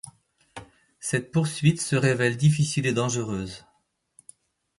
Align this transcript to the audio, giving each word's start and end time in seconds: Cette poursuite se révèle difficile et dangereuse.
Cette 0.99 1.29
poursuite 1.29 1.79
se 1.79 1.95
révèle 1.95 2.35
difficile 2.35 2.87
et 2.87 2.91
dangereuse. 2.91 3.67